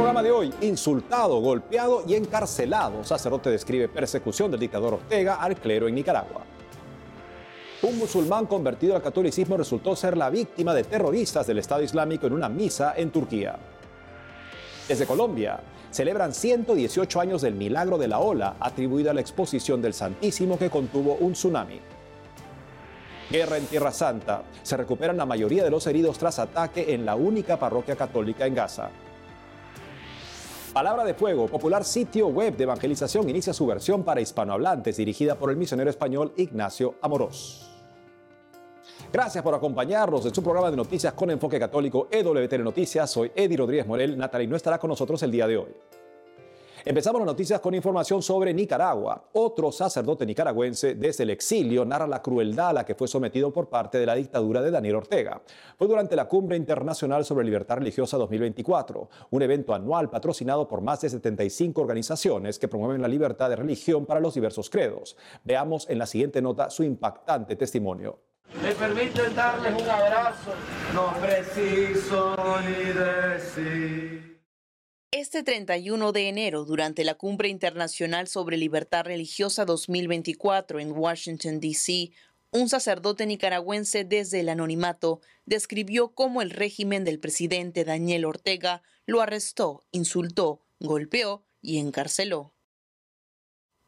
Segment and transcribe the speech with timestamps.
[0.00, 5.88] programa de hoy, insultado, golpeado y encarcelado, sacerdote describe persecución del dictador Ortega al clero
[5.88, 6.40] en Nicaragua.
[7.82, 12.32] Un musulmán convertido al catolicismo resultó ser la víctima de terroristas del Estado Islámico en
[12.32, 13.58] una misa en Turquía.
[14.88, 19.92] Desde Colombia, celebran 118 años del milagro de la ola atribuida a la exposición del
[19.92, 21.78] Santísimo que contuvo un tsunami.
[23.30, 24.44] Guerra en Tierra Santa.
[24.62, 28.54] Se recuperan la mayoría de los heridos tras ataque en la única parroquia católica en
[28.54, 28.88] Gaza.
[30.80, 35.50] Palabra de Fuego, popular sitio web de evangelización, inicia su versión para hispanohablantes dirigida por
[35.50, 37.70] el misionero español Ignacio Amorós.
[39.12, 43.10] Gracias por acompañarnos en su programa de noticias con enfoque católico EWTN Noticias.
[43.10, 44.16] Soy Eddie Rodríguez Morel.
[44.16, 45.76] Natalie no estará con nosotros el día de hoy.
[46.84, 49.28] Empezamos las noticias con información sobre Nicaragua.
[49.34, 53.68] Otro sacerdote nicaragüense desde el exilio narra la crueldad a la que fue sometido por
[53.68, 55.42] parte de la dictadura de Daniel Ortega.
[55.76, 61.02] Fue durante la Cumbre Internacional sobre Libertad Religiosa 2024, un evento anual patrocinado por más
[61.02, 65.18] de 75 organizaciones que promueven la libertad de religión para los diversos credos.
[65.44, 68.20] Veamos en la siguiente nota su impactante testimonio.
[68.62, 70.52] Me permiten darles un abrazo,
[70.94, 74.29] no preciso ni decir.
[75.12, 82.12] Este 31 de enero, durante la Cumbre Internacional sobre Libertad Religiosa 2024 en Washington, D.C.,
[82.52, 89.20] un sacerdote nicaragüense desde el anonimato describió cómo el régimen del presidente Daniel Ortega lo
[89.20, 92.52] arrestó, insultó, golpeó y encarceló.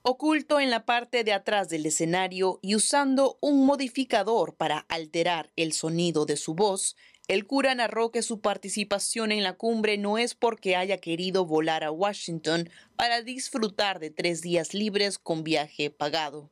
[0.03, 5.73] Oculto en la parte de atrás del escenario y usando un modificador para alterar el
[5.73, 6.97] sonido de su voz,
[7.28, 11.84] el cura narró que su participación en la cumbre no es porque haya querido volar
[11.84, 16.51] a Washington para disfrutar de tres días libres con viaje pagado.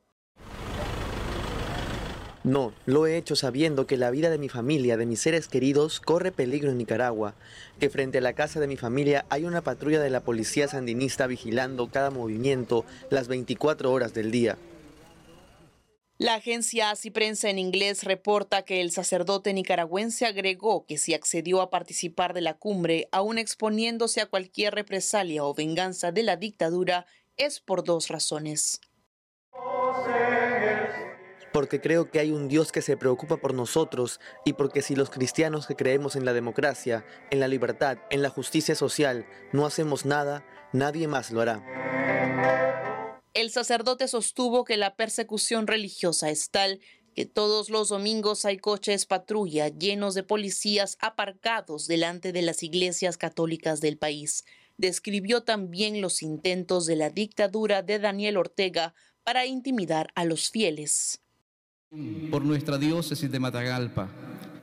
[2.43, 5.99] No, lo he hecho sabiendo que la vida de mi familia, de mis seres queridos,
[5.99, 7.35] corre peligro en Nicaragua,
[7.79, 11.27] que frente a la casa de mi familia hay una patrulla de la policía sandinista
[11.27, 14.57] vigilando cada movimiento las 24 horas del día.
[16.21, 21.61] La agencia Así Prensa en inglés reporta que el sacerdote nicaragüense agregó que si accedió
[21.61, 27.07] a participar de la cumbre, aún exponiéndose a cualquier represalia o venganza de la dictadura,
[27.37, 28.79] es por dos razones
[31.51, 35.09] porque creo que hay un Dios que se preocupa por nosotros y porque si los
[35.09, 40.05] cristianos que creemos en la democracia, en la libertad, en la justicia social, no hacemos
[40.05, 41.61] nada, nadie más lo hará.
[43.33, 46.79] El sacerdote sostuvo que la persecución religiosa es tal
[47.15, 53.17] que todos los domingos hay coches patrulla llenos de policías aparcados delante de las iglesias
[53.17, 54.45] católicas del país.
[54.77, 58.93] Describió también los intentos de la dictadura de Daniel Ortega
[59.23, 61.21] para intimidar a los fieles
[62.29, 64.09] por nuestra diócesis de Matagalpa.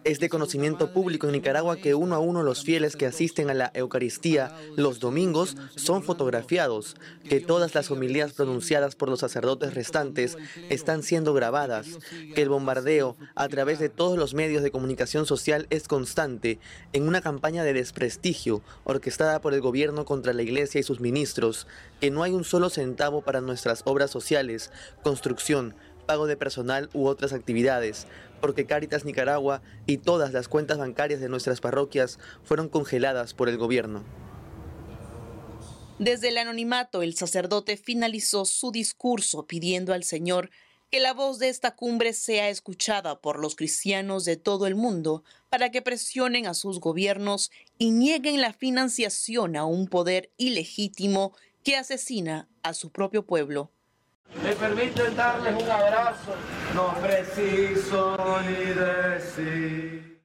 [0.05, 3.55] Es de conocimiento público en Nicaragua que uno a uno los fieles que asisten a
[3.55, 6.97] la Eucaristía los domingos son fotografiados,
[7.29, 10.39] que todas las homilías pronunciadas por los sacerdotes restantes
[10.71, 11.99] están siendo grabadas,
[12.35, 16.59] que el bombardeo a través de todos los medios de comunicación social es constante
[16.93, 21.67] en una campaña de desprestigio orquestada por el gobierno contra la Iglesia y sus ministros,
[22.01, 24.71] que no hay un solo centavo para nuestras obras sociales,
[25.03, 25.75] construcción,
[26.09, 28.07] pago de personal u otras actividades,
[28.41, 33.59] porque Cáritas Nicaragua y todas las cuentas bancarias de nuestras parroquias fueron congeladas por el
[33.59, 34.05] gobierno.
[35.99, 40.51] Desde el anonimato, el sacerdote finalizó su discurso pidiendo al Señor
[40.91, 45.23] que la voz de esta cumbre sea escuchada por los cristianos de todo el mundo
[45.51, 51.77] para que presionen a sus gobiernos y nieguen la financiación a un poder ilegítimo que
[51.77, 53.71] asesina a su propio pueblo.
[54.49, 56.33] Me permiten darles un abrazo,
[56.75, 60.23] no preciso ni decir.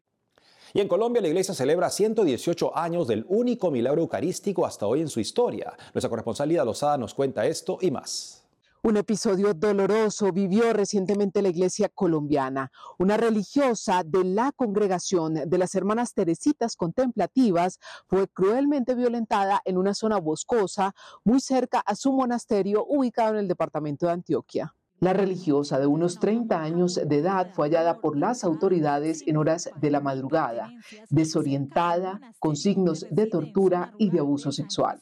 [0.74, 5.10] Y en Colombia la iglesia celebra 118 años del único milagro eucarístico hasta hoy en
[5.10, 5.74] su historia.
[5.94, 8.43] Nuestra corresponsal Lida Lozada nos cuenta esto y más.
[8.86, 12.70] Un episodio doloroso vivió recientemente la iglesia colombiana.
[13.00, 19.94] Una religiosa de la congregación de las hermanas Teresitas Contemplativas fue cruelmente violentada en una
[19.94, 20.94] zona boscosa
[21.24, 24.76] muy cerca a su monasterio ubicado en el departamento de Antioquia.
[25.00, 29.70] La religiosa de unos 30 años de edad fue hallada por las autoridades en horas
[29.80, 30.74] de la madrugada,
[31.10, 35.02] desorientada, con signos de tortura y de abuso sexual.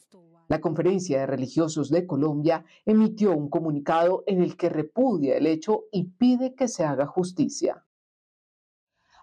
[0.52, 5.84] La Conferencia de Religiosos de Colombia emitió un comunicado en el que repudia el hecho
[5.90, 7.81] y pide que se haga justicia.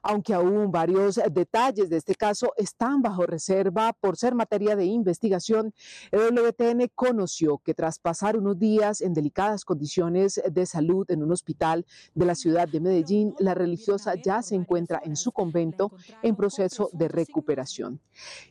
[0.03, 5.73] Aunque aún varios detalles de este caso están bajo reserva por ser materia de investigación,
[6.11, 11.31] el WTN conoció que tras pasar unos días en delicadas condiciones de salud en un
[11.31, 15.91] hospital de la ciudad de Medellín, la religiosa ya se encuentra en su convento
[16.21, 17.99] en proceso de recuperación.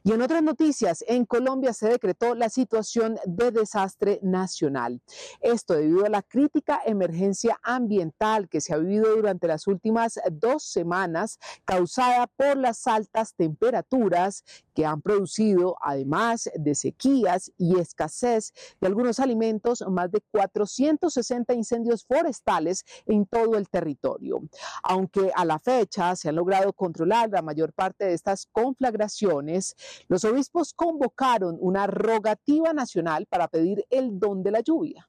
[0.03, 5.00] Y en otras noticias, en Colombia se decretó la situación de desastre nacional.
[5.41, 10.62] Esto debido a la crítica emergencia ambiental que se ha vivido durante las últimas dos
[10.62, 18.87] semanas causada por las altas temperaturas que han producido, además de sequías y escasez de
[18.87, 24.41] algunos alimentos, más de 460 incendios forestales en todo el territorio.
[24.83, 29.75] Aunque a la fecha se han logrado controlar la mayor parte de estas conflagraciones,
[30.09, 35.09] los obispos convocaron una rogativa nacional para pedir el don de la lluvia.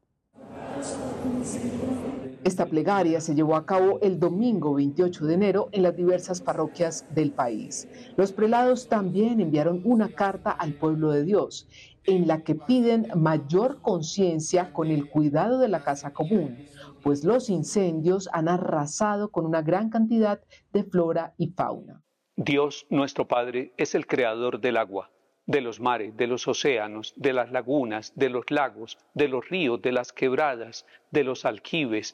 [2.45, 7.05] Esta plegaria se llevó a cabo el domingo 28 de enero en las diversas parroquias
[7.13, 7.87] del país.
[8.15, 11.67] Los prelados también enviaron una carta al pueblo de Dios
[12.05, 16.57] en la que piden mayor conciencia con el cuidado de la casa común,
[17.03, 20.39] pues los incendios han arrasado con una gran cantidad
[20.71, 22.01] de flora y fauna.
[22.37, 25.11] Dios nuestro Padre es el creador del agua,
[25.49, 29.81] de los mares, de los océanos, de las lagunas, de los lagos, de los ríos,
[29.81, 32.13] de las quebradas, de los aljibes,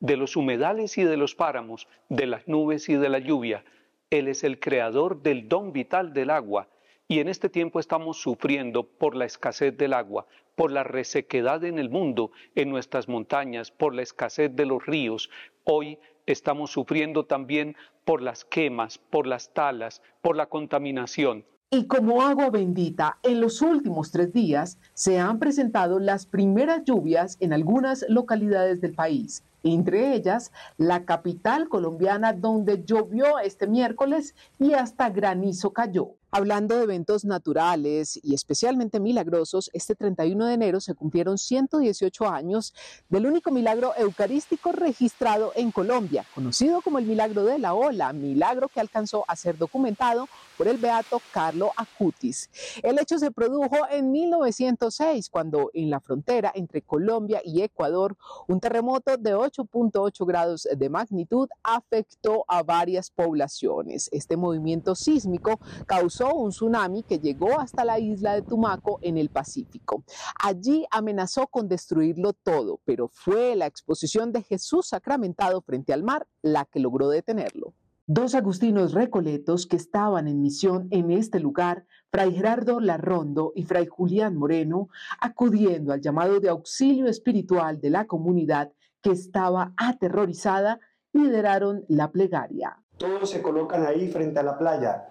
[0.00, 3.64] de los humedales y de los páramos, de las nubes y de la lluvia.
[4.10, 6.68] Él es el creador del don vital del agua.
[7.08, 11.78] Y en este tiempo estamos sufriendo por la escasez del agua, por la resequedad en
[11.78, 15.30] el mundo, en nuestras montañas, por la escasez de los ríos.
[15.64, 21.46] Hoy estamos sufriendo también por las quemas, por las talas, por la contaminación.
[21.76, 27.36] Y como agua bendita, en los últimos tres días se han presentado las primeras lluvias
[27.40, 34.74] en algunas localidades del país, entre ellas la capital colombiana donde llovió este miércoles y
[34.74, 36.10] hasta granizo cayó.
[36.36, 42.74] Hablando de eventos naturales y especialmente milagrosos, este 31 de enero se cumplieron 118 años
[43.08, 48.66] del único milagro eucarístico registrado en Colombia, conocido como el milagro de la ola, milagro
[48.66, 50.26] que alcanzó a ser documentado
[50.58, 52.50] por el beato Carlo Acutis.
[52.82, 58.16] El hecho se produjo en 1906, cuando en la frontera entre Colombia y Ecuador,
[58.48, 64.08] un terremoto de 8.8 grados de magnitud afectó a varias poblaciones.
[64.10, 69.28] Este movimiento sísmico causó un tsunami que llegó hasta la isla de Tumaco en el
[69.28, 70.04] Pacífico.
[70.40, 76.26] Allí amenazó con destruirlo todo, pero fue la exposición de Jesús sacramentado frente al mar
[76.40, 77.74] la que logró detenerlo.
[78.06, 83.86] Dos agustinos recoletos que estaban en misión en este lugar, Fray Gerardo Larrondo y Fray
[83.86, 84.90] Julián Moreno,
[85.20, 90.80] acudiendo al llamado de auxilio espiritual de la comunidad que estaba aterrorizada,
[91.14, 92.78] lideraron la plegaria.
[92.98, 95.08] Todos se colocan ahí frente a la playa,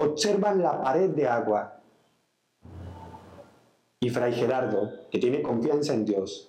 [0.00, 1.80] observan la pared de agua.
[4.00, 6.48] Y Fray Gerardo, que tiene confianza en Dios,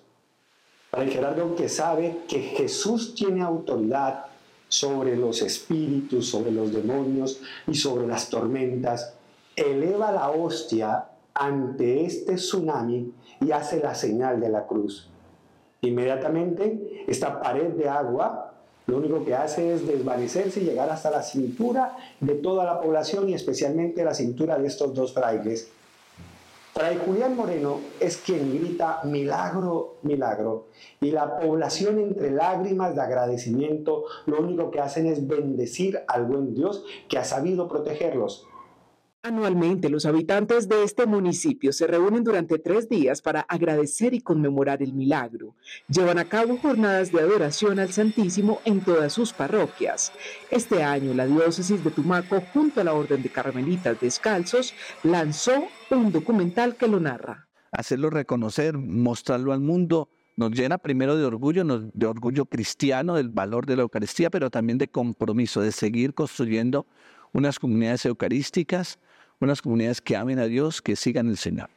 [0.90, 4.26] Fray Gerardo que sabe que Jesús tiene autoridad
[4.68, 9.14] sobre los espíritus, sobre los demonios y sobre las tormentas,
[9.54, 15.10] eleva la hostia ante este tsunami y hace la señal de la cruz.
[15.82, 18.51] Inmediatamente esta pared de agua
[18.92, 23.26] lo único que hace es desvanecerse y llegar hasta la cintura de toda la población
[23.26, 25.70] y especialmente la cintura de estos dos frailes.
[26.74, 30.66] Fray Julián Moreno es quien grita milagro, milagro,
[31.00, 36.54] y la población entre lágrimas de agradecimiento lo único que hacen es bendecir al buen
[36.54, 38.46] Dios que ha sabido protegerlos.
[39.24, 44.82] Anualmente, los habitantes de este municipio se reúnen durante tres días para agradecer y conmemorar
[44.82, 45.54] el milagro.
[45.86, 50.12] Llevan a cabo jornadas de adoración al Santísimo en todas sus parroquias.
[50.50, 54.74] Este año, la diócesis de Tumaco, junto a la Orden de Carmelitas Descalzos,
[55.04, 57.46] lanzó un documental que lo narra.
[57.70, 63.66] Hacerlo reconocer, mostrarlo al mundo, nos llena primero de orgullo, de orgullo cristiano, del valor
[63.66, 66.88] de la Eucaristía, pero también de compromiso, de seguir construyendo
[67.32, 68.98] unas comunidades eucarísticas
[69.44, 71.70] unas comunidades que amen a Dios, que sigan el Señor.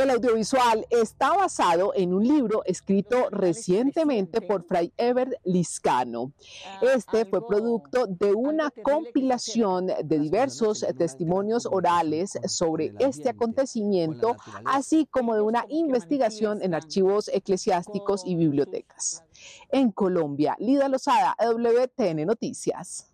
[0.00, 6.32] El audiovisual está basado en un libro escrito recientemente por Fray Ever Liscano.
[6.80, 15.34] Este fue producto de una compilación de diversos testimonios orales sobre este acontecimiento, así como
[15.34, 19.22] de una investigación en archivos eclesiásticos y bibliotecas.
[19.68, 23.09] En Colombia, Lida Lozada, WTN Noticias.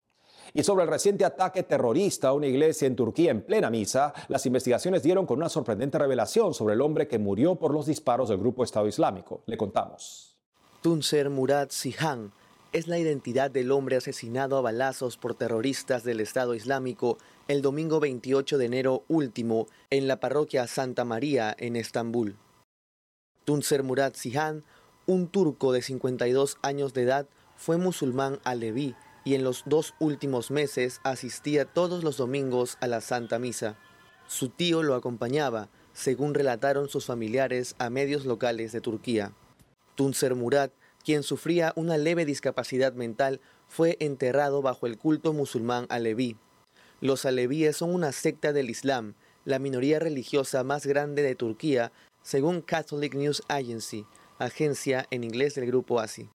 [0.54, 4.46] Y sobre el reciente ataque terrorista a una iglesia en Turquía en plena misa, las
[4.46, 8.38] investigaciones dieron con una sorprendente revelación sobre el hombre que murió por los disparos del
[8.38, 9.42] grupo Estado Islámico.
[9.46, 10.36] Le contamos.
[10.82, 12.32] Tuncer Murad Sihan
[12.72, 18.00] es la identidad del hombre asesinado a balazos por terroristas del Estado Islámico el domingo
[18.00, 22.36] 28 de enero último en la parroquia Santa María en Estambul.
[23.44, 24.64] Tuncer Murad Sihan,
[25.06, 27.26] un turco de 52 años de edad,
[27.56, 28.94] fue musulmán aleví
[29.26, 33.76] y en los dos últimos meses asistía todos los domingos a la Santa Misa.
[34.28, 39.32] Su tío lo acompañaba, según relataron sus familiares a medios locales de Turquía.
[39.96, 40.70] Tuncer Murad,
[41.04, 46.36] quien sufría una leve discapacidad mental, fue enterrado bajo el culto musulmán aleví.
[47.00, 49.14] Los alevíes son una secta del Islam,
[49.44, 51.90] la minoría religiosa más grande de Turquía,
[52.22, 54.06] según Catholic News Agency,
[54.38, 56.30] agencia en inglés del grupo ASI.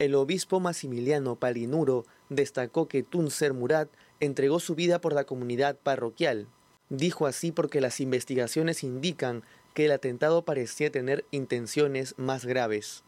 [0.00, 3.88] El obispo Massimiliano Palinuro destacó que Tuncer Murad
[4.18, 6.46] entregó su vida por la comunidad parroquial.
[6.88, 9.42] Dijo así porque las investigaciones indican
[9.74, 13.04] que el atentado parecía tener intenciones más graves.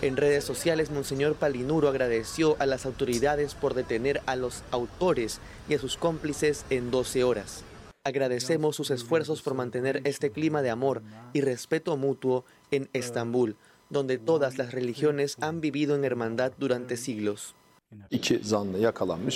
[0.00, 5.74] En redes sociales, Monseñor Palinuro agradeció a las autoridades por detener a los autores y
[5.74, 7.62] a sus cómplices en 12 horas.
[8.04, 11.02] Agradecemos sus esfuerzos por mantener este clima de amor
[11.34, 13.56] y respeto mutuo en Estambul,
[13.90, 17.54] donde todas las religiones han vivido en hermandad durante siglos.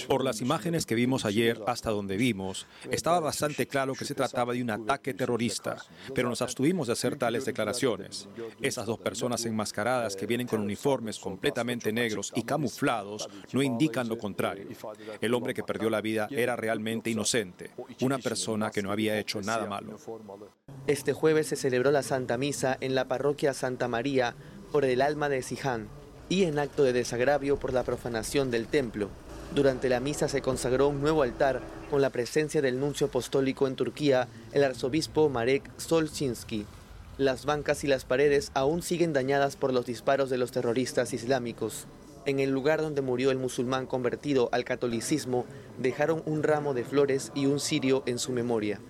[0.09, 4.53] Por las imágenes que vimos ayer hasta donde vimos, estaba bastante claro que se trataba
[4.53, 5.77] de un ataque terrorista,
[6.15, 8.29] pero nos abstuvimos de hacer tales declaraciones.
[8.61, 14.19] Esas dos personas enmascaradas que vienen con uniformes completamente negros y camuflados no indican lo
[14.19, 14.67] contrario.
[15.21, 19.41] El hombre que perdió la vida era realmente inocente, una persona que no había hecho
[19.41, 19.97] nada malo.
[20.87, 24.35] Este jueves se celebró la Santa Misa en la parroquia Santa María
[24.73, 25.89] por el alma de Siján
[26.29, 29.11] y en acto de desagravio por la profanación del templo.
[29.55, 31.61] Durante la misa se consagró un nuevo altar
[31.91, 36.67] con la presencia del nuncio apostólico en Turquía, el arzobispo Marek Solczynski.
[37.19, 41.87] Las bancas y las paredes aún siguen dañadas por los disparos de los terroristas islámicos.
[42.27, 45.45] En el lugar donde murió el musulmán convertido al catolicismo,
[45.79, 48.81] dejaron un ramo de flores y un cirio en su memoria.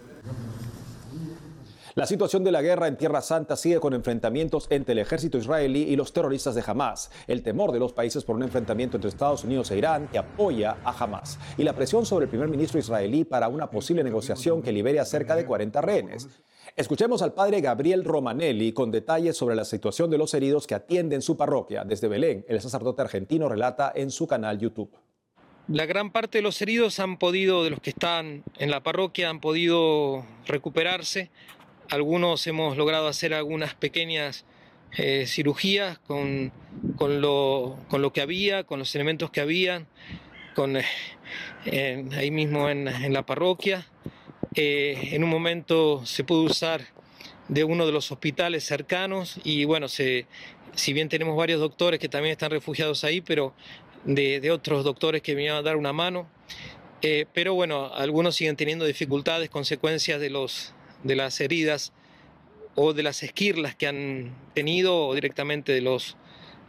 [1.96, 5.82] La situación de la guerra en Tierra Santa sigue con enfrentamientos entre el ejército israelí
[5.82, 9.42] y los terroristas de Hamas, el temor de los países por un enfrentamiento entre Estados
[9.42, 13.24] Unidos e Irán que apoya a Hamas y la presión sobre el primer ministro israelí
[13.24, 16.28] para una posible negociación que libere a cerca de 40 rehenes.
[16.76, 21.22] Escuchemos al padre Gabriel Romanelli con detalles sobre la situación de los heridos que atienden
[21.22, 21.84] su parroquia.
[21.84, 24.96] Desde Belén, el sacerdote argentino relata en su canal YouTube.
[25.66, 29.30] La gran parte de los heridos han podido, de los que están en la parroquia,
[29.30, 31.30] han podido recuperarse.
[31.90, 34.44] Algunos hemos logrado hacer algunas pequeñas
[34.96, 36.52] eh, cirugías con,
[36.96, 39.86] con, lo, con, lo, que había, con los elementos que había,
[40.54, 43.86] con, eh, ahí mismo en, en la parroquia.
[44.54, 46.82] Eh, en un momento se pudo usar
[47.48, 50.26] de uno de los hospitales cercanos y bueno, se,
[50.74, 53.52] si bien tenemos varios doctores que también están refugiados ahí, pero
[54.04, 56.28] de, de otros doctores que vinieron a dar una mano.
[57.02, 61.92] Eh, pero bueno, algunos siguen teniendo dificultades, consecuencias de los, de las heridas
[62.74, 66.16] o de las esquirlas que han tenido o directamente de los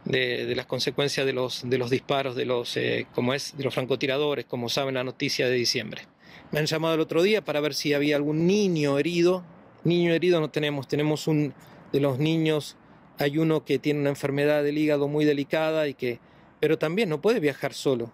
[0.04, 3.74] de, las consecuencias de los, de los disparos de los eh, como es de los
[3.74, 6.02] francotiradores como saben la noticia de diciembre.
[6.50, 9.44] Me han llamado el otro día para ver si había algún niño herido.
[9.84, 11.54] Niño herido no tenemos tenemos un
[11.92, 12.76] de los niños
[13.18, 16.18] hay uno que tiene una enfermedad del hígado muy delicada y que
[16.60, 18.12] pero también no puede viajar solo.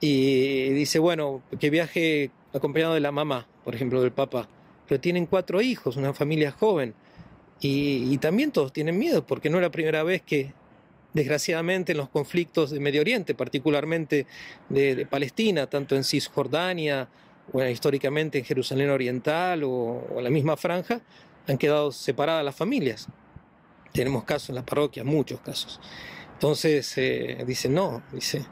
[0.00, 4.48] Y dice bueno que viaje acompañado de la mamá por ejemplo del papá
[4.88, 6.94] pero tienen cuatro hijos, una familia joven.
[7.60, 10.52] Y, también todos tienen miedo, porque no es la primera vez que,
[11.14, 14.26] desgraciadamente, en los conflictos de Medio Oriente, particularmente
[14.68, 17.08] de, Palestina, tanto en Cisjordania,
[17.52, 21.00] bueno, históricamente en Jerusalén Oriental o, o, la misma franja,
[21.46, 23.06] han quedado separadas las familias.
[23.92, 25.80] Tenemos casos en la parroquia, muchos casos.
[26.34, 28.44] Entonces, eh, dice, no, dice,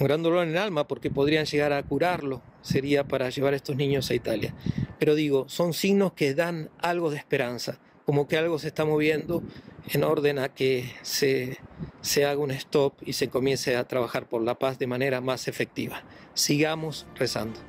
[0.00, 3.56] un gran dolor en el alma porque podrían llegar a curarlo, sería para llevar a
[3.56, 4.54] estos niños a Italia.
[4.98, 9.42] Pero digo, son signos que dan algo de esperanza, como que algo se está moviendo
[9.88, 11.58] en orden a que se,
[12.00, 15.48] se haga un stop y se comience a trabajar por la paz de manera más
[15.48, 16.02] efectiva.
[16.32, 17.60] Sigamos rezando.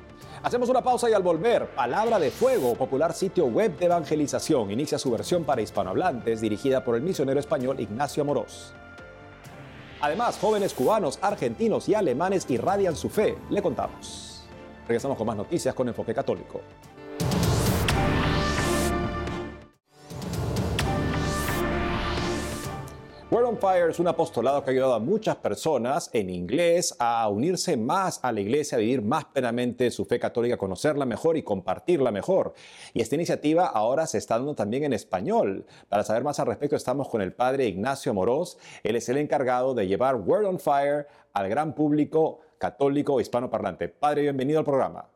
[0.42, 4.98] Hacemos una pausa y al volver, Palabra de Fuego, popular sitio web de evangelización, inicia
[4.98, 8.74] su versión para hispanohablantes dirigida por el misionero español Ignacio Amorós.
[10.02, 13.38] Además, jóvenes cubanos, argentinos y alemanes irradian su fe.
[13.50, 14.42] Le contamos.
[14.88, 16.60] Regresamos con más noticias con Enfoque Católico.
[23.32, 27.26] Word on Fire es un apostolado que ha ayudado a muchas personas en inglés a
[27.30, 31.42] unirse más a la iglesia, a vivir más plenamente su fe católica, conocerla mejor y
[31.42, 32.52] compartirla mejor.
[32.92, 35.64] Y esta iniciativa ahora se está dando también en español.
[35.88, 38.58] Para saber más al respecto estamos con el padre Ignacio Morós.
[38.82, 43.88] Él es el encargado de llevar Word on Fire al gran público católico hispanoparlante.
[43.88, 45.08] Padre, bienvenido al programa.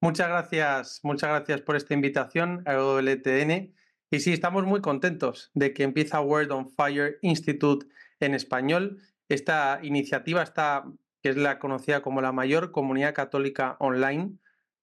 [0.00, 3.74] Muchas gracias, muchas gracias por esta invitación a WTN
[4.10, 7.86] y sí, estamos muy contentos de que empieza Word on Fire Institute
[8.20, 9.02] en español.
[9.28, 10.84] Esta iniciativa está,
[11.22, 14.38] que es la conocida como la mayor comunidad católica online,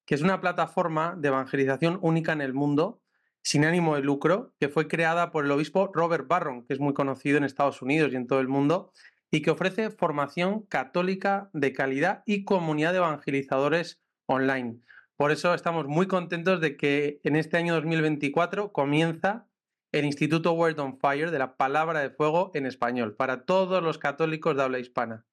[0.06, 3.02] que es una plataforma de evangelización única en el mundo,
[3.42, 6.94] sin ánimo de lucro, que fue creada por el obispo Robert Barron, que es muy
[6.94, 8.92] conocido en Estados Unidos y en todo el mundo,
[9.32, 14.82] y que ofrece formación católica de calidad y comunidad de evangelizadores online.
[15.18, 19.48] Por eso estamos muy contentos de que en este año 2024 comienza
[19.94, 23.98] el Instituto Word on Fire de la Palabra de Fuego en español para todos los
[23.98, 25.26] católicos de habla hispana.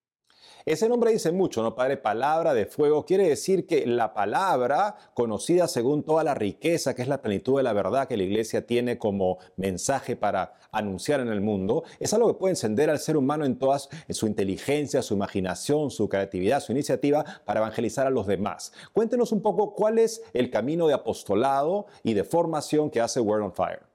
[0.65, 1.97] Ese nombre dice mucho, ¿no, Padre?
[1.97, 7.09] Palabra de fuego quiere decir que la palabra, conocida según toda la riqueza, que es
[7.09, 11.41] la plenitud de la verdad que la iglesia tiene como mensaje para anunciar en el
[11.41, 15.91] mundo, es algo que puede encender al ser humano en toda su inteligencia, su imaginación,
[15.91, 18.73] su creatividad, su iniciativa para evangelizar a los demás.
[18.93, 23.43] Cuéntenos un poco cuál es el camino de apostolado y de formación que hace Word
[23.43, 23.92] on Fire.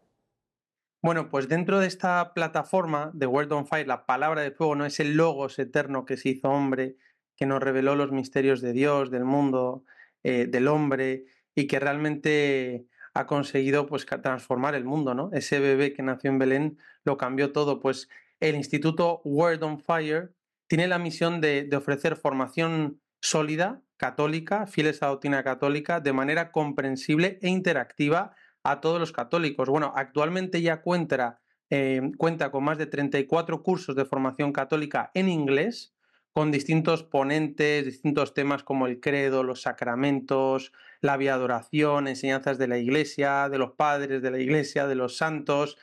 [1.01, 4.85] Bueno, pues dentro de esta plataforma de Word on Fire, la palabra de fuego no
[4.85, 6.97] es el logos eterno que se hizo hombre,
[7.35, 9.83] que nos reveló los misterios de Dios, del mundo,
[10.23, 15.29] eh, del hombre, y que realmente ha conseguido pues, transformar el mundo, ¿no?
[15.33, 17.79] Ese bebé que nació en Belén lo cambió todo.
[17.79, 20.33] Pues el Instituto Word on Fire
[20.67, 26.13] tiene la misión de, de ofrecer formación sólida, católica, fieles a la doctrina católica, de
[26.13, 29.69] manera comprensible e interactiva a todos los católicos.
[29.69, 35.29] Bueno, actualmente ya cuenta, eh, cuenta con más de 34 cursos de formación católica en
[35.29, 35.93] inglés,
[36.33, 40.71] con distintos ponentes, distintos temas como el credo, los sacramentos,
[41.01, 45.17] la vía adoración, enseñanzas de la iglesia, de los padres de la iglesia, de los
[45.17, 45.77] santos.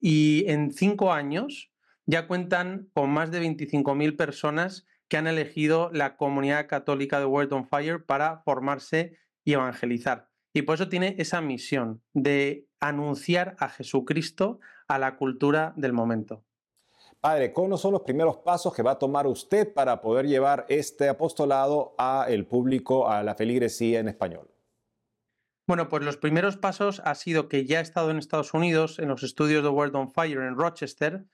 [0.00, 1.70] Y en cinco años
[2.06, 7.52] ya cuentan con más de 25.000 personas que han elegido la comunidad católica de Word
[7.52, 10.29] on Fire para formarse y evangelizar.
[10.52, 16.44] Y por eso tiene esa misión de anunciar a Jesucristo a la cultura del momento.
[17.20, 21.08] Padre, ¿cuáles son los primeros pasos que va a tomar usted para poder llevar este
[21.08, 24.50] apostolado a el público, a la feligresía en español?
[25.66, 29.08] Bueno, pues los primeros pasos ha sido que ya he estado en Estados Unidos, en
[29.08, 31.26] los estudios de World on Fire en Rochester,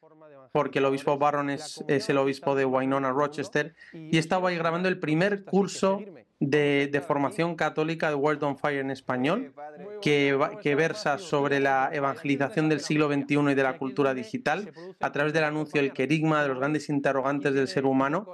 [0.56, 4.98] porque el obispo Barron es, el obispo de Winona Rochester, y estaba ahí grabando el
[4.98, 6.00] primer curso
[6.40, 9.52] de, formación católica de World on Fire en español,
[10.00, 15.12] que, que versa sobre la evangelización del siglo XXI y de la cultura digital a
[15.12, 18.26] través del anuncio del querigma, de los grandes interrogantes del ser humano.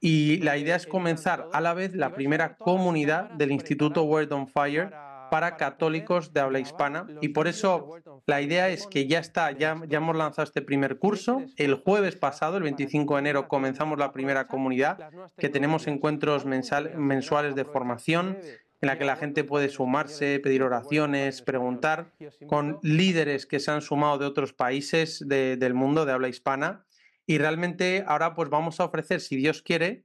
[0.00, 4.48] Y la idea es comenzar a la vez la primera comunidad del Instituto World on
[4.48, 4.90] Fire
[5.30, 9.80] para católicos de habla hispana y por eso la idea es que ya está, ya,
[9.88, 11.42] ya hemos lanzado este primer curso.
[11.56, 17.54] El jueves pasado, el 25 de enero, comenzamos la primera comunidad que tenemos encuentros mensuales
[17.54, 18.38] de formación
[18.80, 22.12] en la que la gente puede sumarse, pedir oraciones, preguntar
[22.46, 26.84] con líderes que se han sumado de otros países del mundo de habla hispana.
[27.26, 30.04] Y realmente ahora pues vamos a ofrecer, si Dios quiere,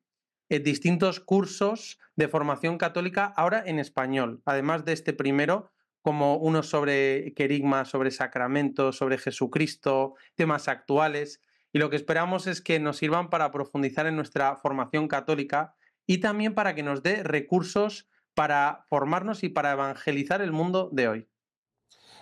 [0.53, 5.71] eh, distintos cursos de formación católica ahora en español, además de este primero,
[6.03, 11.41] como uno sobre querigma, sobre sacramentos, sobre Jesucristo, temas actuales.
[11.71, 15.73] Y lo que esperamos es que nos sirvan para profundizar en nuestra formación católica
[16.05, 21.07] y también para que nos dé recursos para formarnos y para evangelizar el mundo de
[21.07, 21.27] hoy.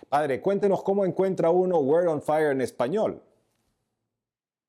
[0.08, 3.22] Padre, cuéntenos cómo encuentra uno Word on Fire en español.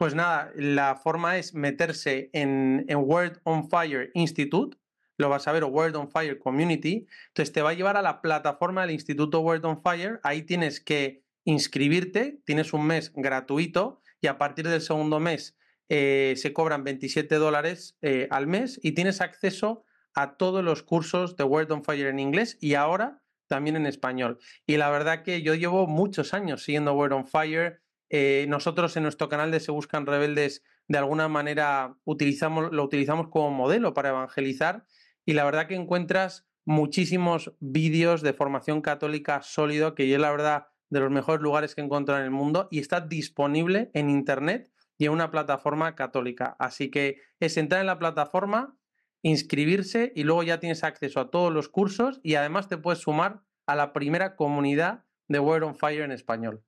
[0.03, 4.77] Pues nada, la forma es meterse en, en Word on Fire Institute,
[5.17, 7.07] lo vas a ver, o Word on Fire Community.
[7.29, 10.19] Entonces te va a llevar a la plataforma del Instituto Word on Fire.
[10.23, 16.33] Ahí tienes que inscribirte, tienes un mes gratuito y a partir del segundo mes eh,
[16.35, 19.85] se cobran 27 dólares eh, al mes y tienes acceso
[20.15, 24.37] a todos los cursos de Word on Fire en inglés y ahora también en español.
[24.67, 29.03] Y la verdad que yo llevo muchos años siguiendo Word on Fire eh, nosotros en
[29.03, 34.09] nuestro canal de Se Buscan Rebeldes de alguna manera utilizamos, lo utilizamos como modelo para
[34.09, 34.85] evangelizar
[35.25, 40.67] y la verdad que encuentras muchísimos vídeos de formación católica sólido, que yo la verdad
[40.89, 44.71] de los mejores lugares que he encontrado en el mundo y está disponible en internet
[44.97, 46.55] y en una plataforma católica.
[46.59, 48.77] Así que es entrar en la plataforma,
[49.21, 53.41] inscribirse y luego ya tienes acceso a todos los cursos y además te puedes sumar
[53.65, 56.63] a la primera comunidad de Word on Fire en español.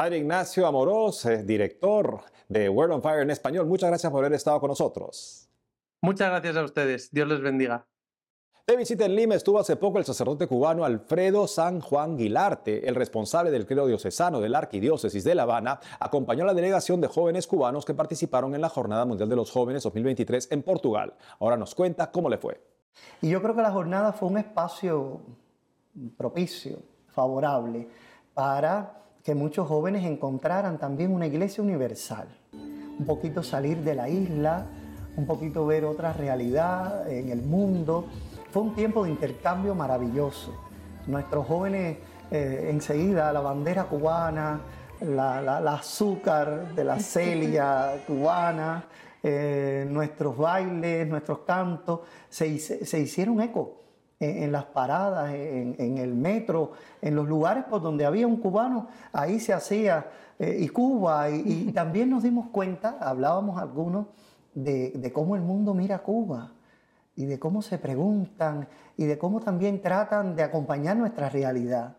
[0.00, 4.58] Padre Ignacio Amorós, director de World on Fire en español, muchas gracias por haber estado
[4.58, 5.46] con nosotros.
[6.00, 7.10] Muchas gracias a ustedes.
[7.12, 7.86] Dios les bendiga.
[8.66, 12.94] De visita en Lima estuvo hace poco el sacerdote cubano Alfredo San Juan Guilarte, el
[12.94, 17.08] responsable del credo diocesano de la Arquidiócesis de La Habana, acompañó a la delegación de
[17.08, 21.12] jóvenes cubanos que participaron en la Jornada Mundial de los Jóvenes 2023 en Portugal.
[21.40, 22.58] Ahora nos cuenta cómo le fue.
[23.20, 25.20] Y yo creo que la jornada fue un espacio
[26.16, 26.78] propicio,
[27.12, 27.86] favorable,
[28.32, 32.28] para que muchos jóvenes encontraran también una iglesia universal.
[32.52, 34.66] Un poquito salir de la isla,
[35.16, 38.06] un poquito ver otra realidad en el mundo
[38.50, 40.54] fue un tiempo de intercambio maravilloso.
[41.06, 41.98] Nuestros jóvenes
[42.30, 44.60] eh, enseguida, la bandera cubana,
[45.00, 48.84] la, azúcar de la celia cubana,
[49.22, 53.79] eh, nuestros bailes, nuestros cantos, se, hicieron eco
[54.20, 59.40] en, las paradas, en, el metro, en los lugares por donde había un cubano, ahí
[59.40, 60.06] se hacía,
[60.38, 64.06] eh, y Cuba, y, también nos dimos cuenta, hablábamos algunos,
[64.54, 66.52] de, de cómo el mundo mira a Cuba
[67.14, 71.96] y de cómo se preguntan y de cómo también tratan de acompañar nuestra realidad.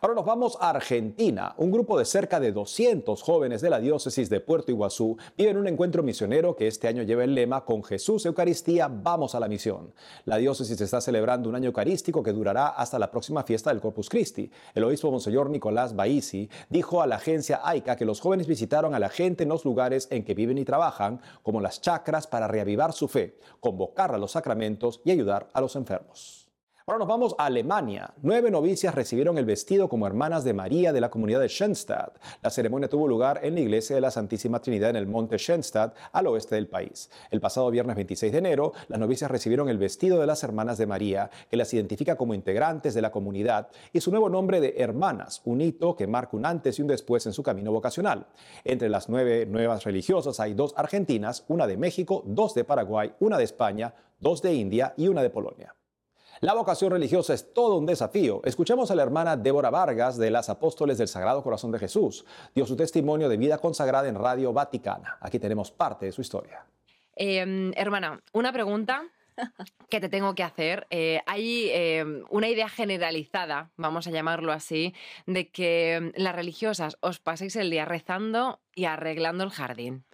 [0.00, 1.54] Ahora nos vamos a Argentina.
[1.56, 5.66] Un grupo de cerca de 200 jóvenes de la diócesis de Puerto Iguazú viven un
[5.66, 9.92] encuentro misionero que este año lleva el lema Con Jesús Eucaristía, vamos a la misión.
[10.24, 14.08] La diócesis está celebrando un año eucarístico que durará hasta la próxima fiesta del Corpus
[14.08, 14.48] Christi.
[14.72, 19.00] El obispo Monseñor Nicolás Baisi dijo a la agencia AICA que los jóvenes visitaron a
[19.00, 22.92] la gente en los lugares en que viven y trabajan, como las chacras, para reavivar
[22.92, 26.47] su fe, convocar a los sacramentos y ayudar a los enfermos.
[26.88, 28.14] Ahora nos vamos a Alemania.
[28.22, 32.16] Nueve novicias recibieron el vestido como hermanas de María de la comunidad de Schönstadt.
[32.40, 35.94] La ceremonia tuvo lugar en la iglesia de la Santísima Trinidad en el monte Schönstadt,
[36.12, 37.10] al oeste del país.
[37.30, 40.86] El pasado viernes 26 de enero, las novicias recibieron el vestido de las hermanas de
[40.86, 45.42] María, que las identifica como integrantes de la comunidad, y su nuevo nombre de hermanas,
[45.44, 48.28] un hito que marca un antes y un después en su camino vocacional.
[48.64, 53.36] Entre las nueve nuevas religiosas hay dos argentinas, una de México, dos de Paraguay, una
[53.36, 55.74] de España, dos de India y una de Polonia.
[56.40, 58.40] La vocación religiosa es todo un desafío.
[58.44, 62.24] Escuchemos a la hermana Débora Vargas de las Apóstoles del Sagrado Corazón de Jesús.
[62.54, 65.18] Dio su testimonio de vida consagrada en Radio Vaticana.
[65.20, 66.64] Aquí tenemos parte de su historia.
[67.16, 69.02] Em, hermana, una pregunta
[69.90, 70.86] que te tengo que hacer.
[70.90, 74.94] Eh, hay em, una idea generalizada, vamos a llamarlo así,
[75.26, 80.04] de que em, las religiosas os paséis el día rezando y arreglando el jardín.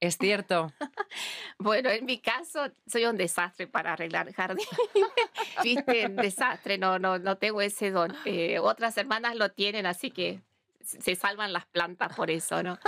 [0.00, 0.72] Es cierto.
[1.58, 4.66] bueno, en mi caso soy un desastre para arreglar jardín.
[5.62, 8.16] Viste, desastre, no, no, no tengo ese don.
[8.24, 10.40] Eh, otras hermanas lo tienen, así que
[10.80, 12.78] se salvan las plantas por eso, ¿no?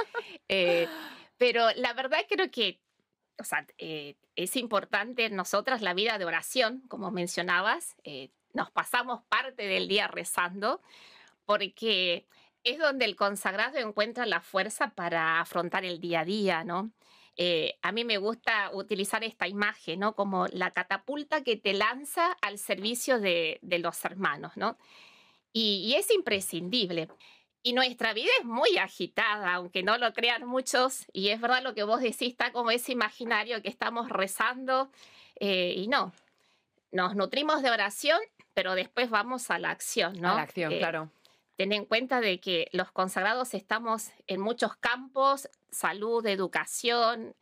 [0.49, 0.89] Eh,
[1.37, 2.81] pero la verdad creo que
[3.39, 7.97] o sea, eh, es importante en nosotras la vida de oración, como mencionabas.
[8.53, 10.83] nos pasamos parte del día rezando
[11.47, 12.27] porque
[12.65, 16.93] es donde el consagrado encuentra la fuerza para afrontar el día a día, ¿no?
[17.43, 20.15] Eh, a mí me gusta utilizar esta imagen, ¿no?
[20.15, 24.77] Como la catapulta que te lanza al servicio de, los hermanos, ¿no?
[25.51, 27.09] Y, es imprescindible.
[27.63, 31.73] Y nuestra vida es muy agitada, aunque no lo crean muchos, y es verdad lo
[31.73, 34.91] que vos decís, está como ese imaginario que estamos rezando,
[35.37, 36.13] eh, y no,
[36.93, 38.21] nos nutrimos de oración,
[38.53, 40.33] pero después vamos a la acción, ¿no?
[40.33, 41.11] A la acción, eh, claro
[41.61, 47.37] ten en cuenta de que los consagrados estamos en muchos campos, salud, educación,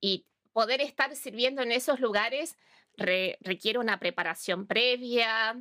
[0.00, 2.56] y poder estar sirviendo en esos lugares
[2.96, 5.60] requiere una preparación previa,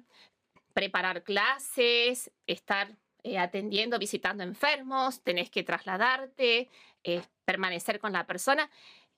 [0.73, 6.69] preparar clases, estar eh, atendiendo, visitando enfermos, tenés que trasladarte,
[7.04, 8.69] eh, permanecer con la persona,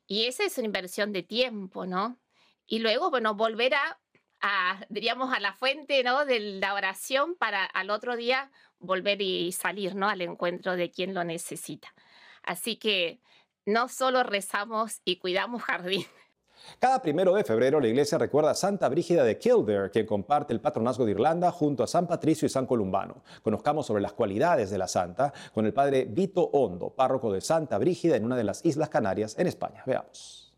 [0.08, 2.18] y esa es una inversión de tiempo, ¿no?
[2.66, 4.00] Y luego, bueno, volver a,
[4.42, 6.26] a, diríamos, a la fuente, ¿no?
[6.26, 10.08] De la oración para al otro día volver y salir ¿no?
[10.08, 11.94] al encuentro de quien lo necesita.
[12.44, 13.20] Así que
[13.66, 16.06] no solo rezamos y cuidamos jardín.
[16.80, 20.62] Cada primero de febrero la iglesia recuerda a Santa Brígida de Kildare, quien comparte el
[20.62, 23.24] patronazgo de Irlanda junto a San Patricio y San Columbano.
[23.44, 27.78] Conozcamos sobre las cualidades de la santa con el padre Vito Hondo, párroco de Santa
[27.78, 29.84] Brígida en una de las Islas Canarias en España.
[29.86, 30.54] Veamos.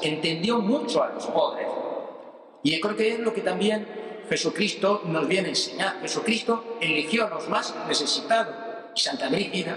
[0.00, 1.66] Entendió mucho a los pobres.
[2.62, 3.86] Y creo que es lo que también
[4.28, 6.00] Jesucristo nos viene a enseñar.
[6.00, 8.54] Jesucristo eligió a los más necesitados.
[8.94, 9.76] Y Santa Brígida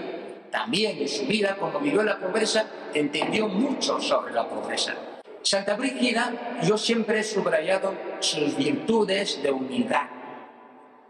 [0.50, 4.94] también en su vida, cuando vivió la pobreza, entendió mucho sobre la pobreza.
[5.42, 10.08] Santa Brígida, yo siempre he subrayado sus virtudes de humildad,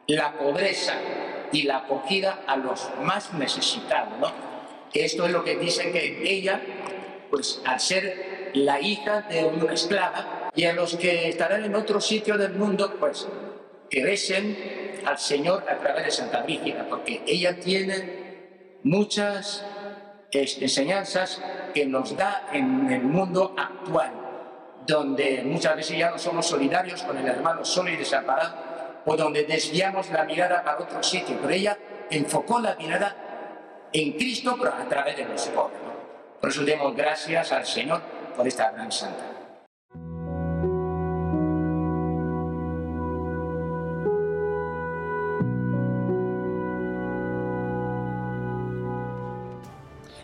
[0.08, 0.94] la pobreza
[1.52, 4.32] y la acogida a los más necesitados.
[4.92, 6.60] Esto es lo que dice que ella,
[7.30, 12.00] pues al ser la hija de una esclava, y a los que estarán en otro
[12.00, 13.28] sitio del mundo, pues
[13.90, 19.64] que besen al Señor a través de Santa Brígida, porque ella tiene muchas
[20.32, 21.42] enseñanzas
[21.74, 24.12] que nos da en el mundo actual,
[24.86, 28.54] donde muchas veces ya no somos solidarios con el hermano solo y desamparado,
[29.04, 31.78] o donde desviamos la mirada a otro sitio, pero ella
[32.10, 35.78] enfocó la mirada en Cristo, pero a través de los pobres.
[36.40, 38.15] Por eso demos gracias al Señor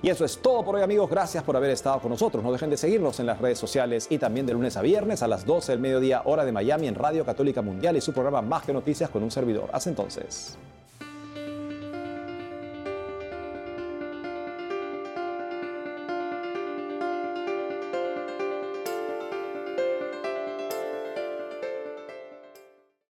[0.05, 2.43] Y eso es todo por hoy amigos, gracias por haber estado con nosotros.
[2.43, 5.29] No dejen de seguirnos en las redes sociales y también de lunes a viernes a
[5.29, 8.65] las 12 del mediodía hora de Miami en Radio Católica Mundial y su programa Más
[8.65, 9.71] que Noticias con un servidor.
[9.73, 10.59] Hasta entonces.